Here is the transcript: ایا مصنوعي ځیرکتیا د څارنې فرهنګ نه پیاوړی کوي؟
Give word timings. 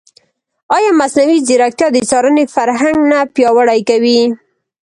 ایا 0.75 0.91
مصنوعي 0.99 1.37
ځیرکتیا 1.47 1.87
د 1.93 1.97
څارنې 2.09 2.43
فرهنګ 2.55 2.97
نه 3.11 3.19
پیاوړی 3.33 3.79
کوي؟ 3.89 4.21